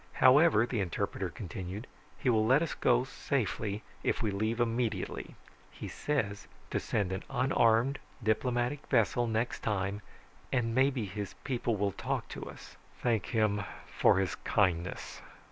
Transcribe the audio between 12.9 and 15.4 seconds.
"Thank him for his kindness."